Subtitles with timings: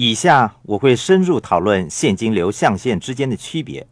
[0.00, 3.84] 以下我会深入讨论现金流象限之间的区别。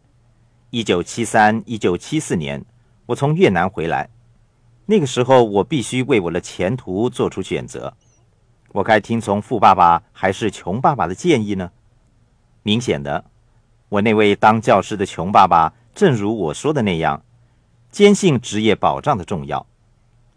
[0.70, 2.64] 一九七三、一九七四年，
[3.06, 4.08] 我从越南回来，
[4.84, 7.92] 那个时候我必须为我的前途做出选择。
[8.68, 11.72] 我该听从富爸爸还是穷爸爸的建议呢？
[12.62, 13.24] 明显的，
[13.88, 17.20] 我那位当教师的穷爸爸，正如我说的那样，
[17.90, 19.66] 坚信职业保障的重要。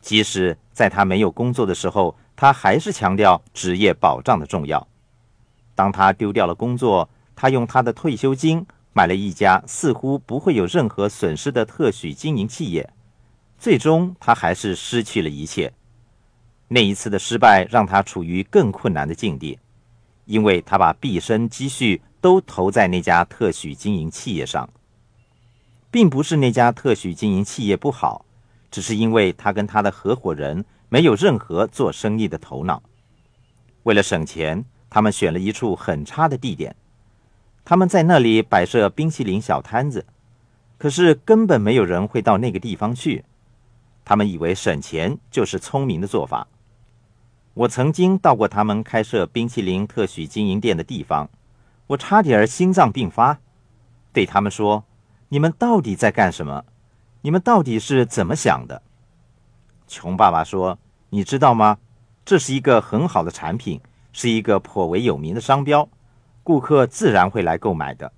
[0.01, 4.87] 即使在他没有工作的时候，他还是强调职业保障的重要。
[5.79, 12.91] 当他丢掉了工作，他用他的退休金买了一家似乎不会有任何损失的特许经营企业。
[13.57, 15.71] 最终，他还是失去了一切。
[16.67, 19.57] 那一次的失败让他处于更困难的境地，
[20.25, 24.69] 因为他把毕生积蓄都投在那家特许经营企业上。
[25.89, 28.25] 并不是那家特许经营企业不好，
[28.69, 32.83] 只是因为他跟他的合伙人没有任何做生意的头脑。
[33.83, 34.65] 为了省钱。
[34.89, 36.75] 他们选了一处很差的地点，
[37.63, 40.05] 他们在那里摆设冰淇淋小摊子，
[40.77, 43.23] 可是根本没有人会到那个地方去。
[44.03, 46.47] 他们以为省钱就是聪明的做法。
[47.53, 51.29] 我曾经到过他们开设冰淇淋特许经营店的地方，
[51.87, 53.39] 我差点儿心脏病发，
[54.11, 54.85] 对他们说
[55.29, 56.63] ：“你们到底在干什么？
[57.21, 58.81] 你们到底是怎么想的？”
[59.87, 60.79] 穷爸爸说
[61.11, 61.77] ：“你知道吗？
[62.23, 65.87] 这是一个很好的产品。”是一个颇为有名的商标，
[66.43, 68.11] 顾客自然会来购买的。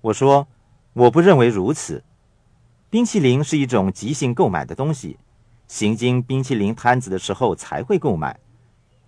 [0.00, 0.48] 我说，
[0.94, 2.02] 我不认为如此。
[2.90, 5.16] 冰淇淋是一种即兴购买的东西，
[5.66, 8.38] 行经冰淇淋摊子的时候才会购买。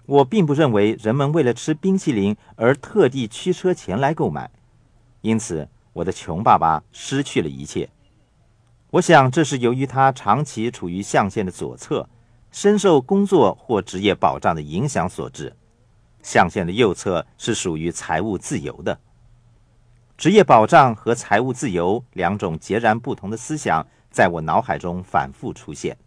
[0.06, 4.50] 我并不认为人们为了吃冰淇淋而特地驱车前来购买，
[5.20, 7.89] 因此我的穷爸爸失去了一切。
[8.91, 12.08] 我想这是由于他长期处于象限的左侧，
[12.50, 15.55] 深受工作或职业保障的影响所致。
[16.25, 18.98] 象限的右侧是属于财务自由的，
[20.17, 25.98] 职业保障和财务自由两种截然不同的思想在我脑海中反复出现。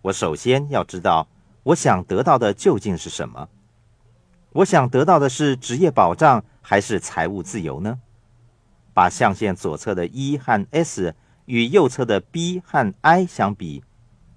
[0.00, 1.28] 我首先要知道，
[1.62, 3.50] 我想得到的究竟是什么？
[4.52, 8.00] 我想得到的是职业保障还是财务自由呢？
[8.94, 13.84] 把象限左侧的 E 和 S 与右侧的 B 和 I 相比，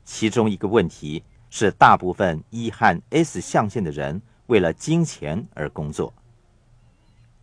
[0.04, 4.22] 其中一个问题是，大部分 E 和 S 象限的人。
[4.48, 6.14] 为了金钱而工作。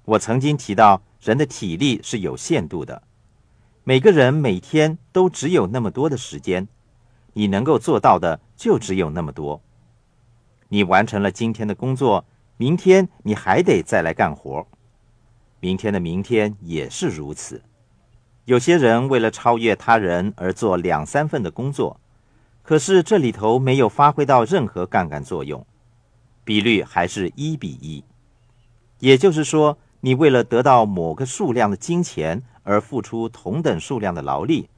[0.04, 3.02] 我曾经提到，人的体力是有限度的，
[3.84, 6.68] 每个人每天都只有那么多的时间，
[7.32, 9.62] 你能够做到的就只有那么多。
[10.68, 12.24] 你完成了今天的工作，
[12.56, 14.66] 明天你还得再来干活，
[15.60, 17.62] 明天的明天也是如此。
[18.44, 21.98] 有些人为了超越他人而做两三份的工作，
[22.62, 25.64] 可是这里头没有发挥到任何杠杆作用。
[26.44, 28.04] 比率还是一比一，
[28.98, 34.68] 也就是说，你为了得到某个数量的金钱而付出同等数量的劳力，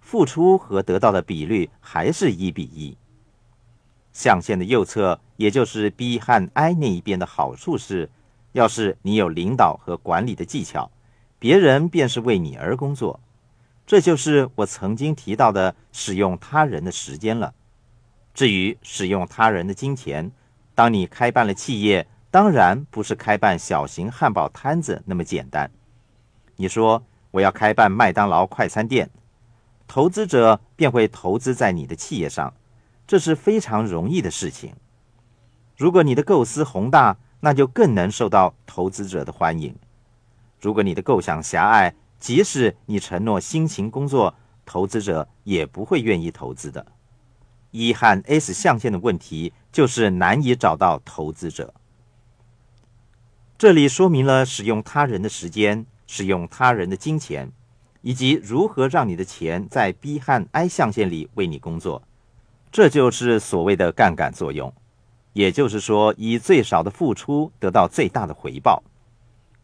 [0.00, 2.96] 付出和得到的比率还是一比一。
[4.12, 8.10] 象限的右侧，也就是 B 和 I 那一边的好处是，
[8.52, 10.90] 要是你有领导和管理的技巧，
[11.38, 13.20] 别人便是为你而工作。
[13.86, 17.54] 这就是我曾经提到的使用他人的时间了。
[18.34, 20.30] 至于使用他人的金钱，
[20.80, 25.70] 当你开办了企业，当然不是开办小型汉堡摊子那么简单。
[26.56, 27.02] 你说
[27.32, 29.10] 我要开办麦当劳快餐店，
[29.86, 32.54] 投资者便会投资在你的企业上，
[33.06, 34.72] 这是非常容易的事情。
[35.76, 39.76] 如果你的构思宏大，那就更能受到投资者的欢迎。
[40.62, 46.86] 如果你的构想狭隘，即使你承诺辛勤工作，投资者也不会愿意投资的。
[47.70, 51.72] 一和 S 象限的问题就是难以找到投资者。
[53.58, 57.52] 这里说明了使用他人的时间、使用他人的金钱，
[58.00, 62.02] 以及如何让你的钱在 B 和 I 象限里为你工作。
[62.72, 64.72] 这就是所谓的杠杆作用，
[65.32, 68.82] 也就是说，以最少的付出得到最大的回报。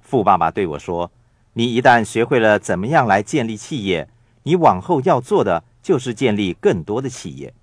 [0.00, 1.10] 富爸爸对我说
[1.54, 4.08] ：“你一旦学会了怎么样来建立企业，
[4.42, 7.54] 你往后要做的就是建立更多的企业。”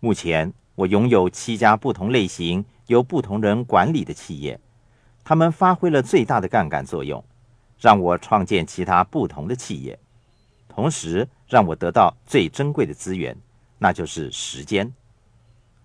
[0.00, 4.58] 目前，我拥有七家不同类型、由不同人管理的企业，
[5.22, 7.22] 他们发挥了最大的杠杆作用，
[7.78, 9.98] 让我创建其他不同的企业，
[10.68, 13.36] 同时让我得到最珍贵的资源，
[13.78, 14.92] 那就是时间。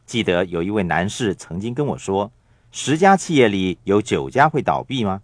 [0.06, 2.31] 记得有一位男士曾经跟我说
[2.71, 5.21] ：“十家企业里有九家会倒闭吗？”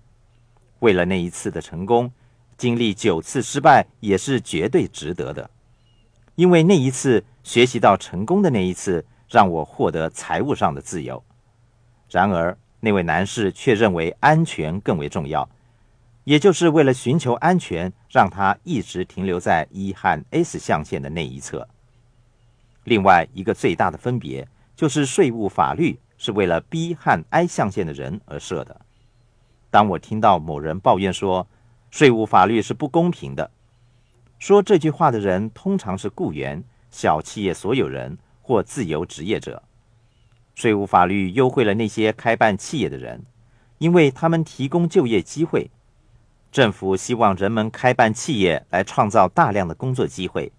[0.79, 2.11] 为了那一次的成功，
[2.55, 5.49] 经历九次失败也是绝对值得的。
[6.35, 9.03] 因为那一次学习到成功的那一次，
[9.35, 11.21] 让我获得财务上的自由。
[12.09, 15.49] 然而，那位男士却认为安全更为重要，
[16.23, 21.67] 也就是为了寻求安全，让他一直停留在 E 和 S 象限的那一侧。
[22.85, 28.79] 另外一个最大的分别就是税务法律是为了 B 和 I 象限的人而设的。
[29.69, 31.45] 当我听到某人抱怨说
[31.91, 33.51] 税务法律是不公平的，
[34.39, 39.63] 说这句话的人通常是雇员、小企业所有人或自由职业者。
[40.53, 43.25] 税务法律优惠了那些开办企业的人，
[43.79, 45.71] 因为他们提供就业机会。
[46.51, 50.51] 政府希望人们开办企业来创造大量的工作机会，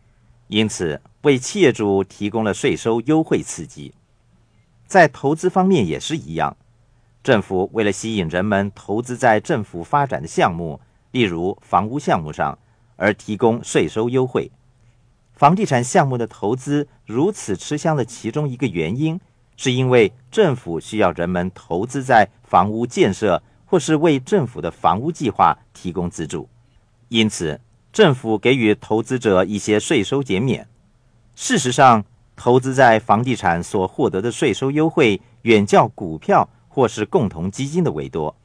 [0.48, 3.94] 因此为企业主提供了税收优惠刺激。
[4.86, 6.56] 在投资方面也是一样，
[7.22, 10.80] 政府为了吸引人们投资在政府发展的项目，
[11.12, 12.58] 例如房屋项目上，
[12.96, 14.50] 而提供税收优惠。
[15.36, 19.20] 房地产项目的投资如此吃香的其中一个原因。
[19.58, 26.46] 是因为政府需要人们投资在房屋建设，或是为政府的房屋计划提供资助，
[27.08, 27.58] 因此
[27.90, 30.68] 政府给予投资者一些税收减免。
[31.34, 32.04] 事实上，
[32.36, 38.36] 投资在房地产所获得的税收优惠远较股票或是共同基金的为多。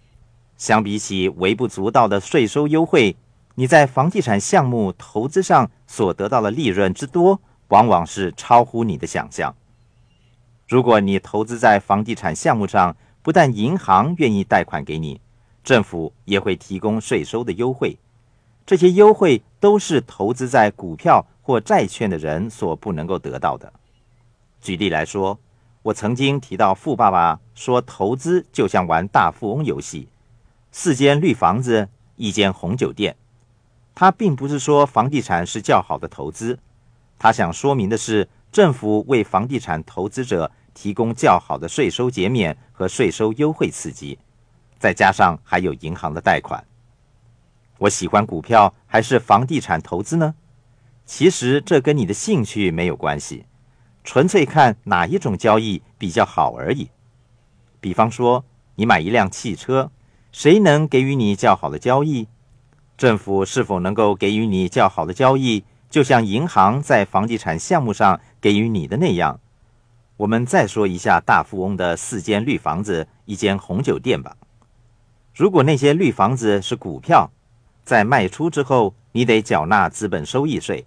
[0.56, 3.18] 相比起微不足道的税收优惠，
[3.62, 9.56] 你在房地产项目投资上所得到的利润之多，往往是超乎你的想象。
[10.68, 15.22] 如果你投资在房地产项目上，不但银行愿意贷款给你，
[15.64, 18.00] 政府也会提供税收的优惠。
[18.66, 23.72] 这些优惠都是投资在股票或债券的人所不能够得到的。
[24.60, 25.38] 举例来说，
[25.84, 30.08] 我曾经提到富爸爸说，投资就像玩大富翁游戏，
[30.72, 33.16] 四间绿房子，一间红酒店。
[34.02, 36.58] 他并不是说房地产是较好的投资，
[37.20, 40.52] 他想说明的是，政府为房地产投资者。
[40.74, 44.18] 提供较好的税收减免和税收优惠刺激，
[44.80, 46.66] 再加上还有银行的贷款。
[47.78, 50.34] 我喜欢股票还是房地产投资呢？
[51.06, 53.46] 其实这跟你的兴趣没有关系，
[54.04, 56.90] 纯粹看哪一种交易比较好而已。
[57.80, 58.46] 比方说，
[58.76, 59.92] 你买一辆汽车，
[60.32, 62.30] 谁能给予你较好的交易？
[63.02, 65.64] 政府是否能够给予你较好的交易？
[65.90, 69.40] 就像银行在房地产项目上给予你的那样。
[70.18, 74.38] 我们再说一下大富翁的四间绿房子、一间红酒店吧。
[75.34, 77.32] 如果那些绿房子是股票，
[77.84, 80.86] 在卖出之后，你得缴纳资本收益税，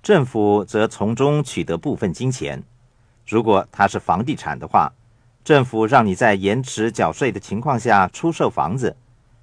[0.00, 2.62] 政府则从中取得部分金钱。
[3.26, 4.92] 如果它是房地产的话，
[5.42, 8.94] 政府让你在延迟缴税的情况下出售房子。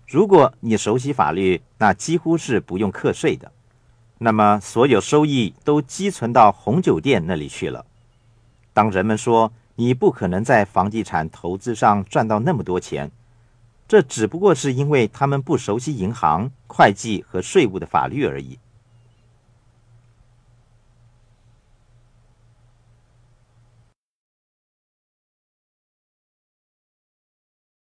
[0.08, 3.52] 如果你熟悉法律，那几乎是不用课税的。
[4.20, 7.86] 那么，所有收益都积存到红酒店那里去了。
[8.72, 13.12] 当人们说你不可能在房地产投资上赚到那么多钱，
[13.88, 18.58] 这只不过是因为他们不熟悉银行、会计和税务的法律而已。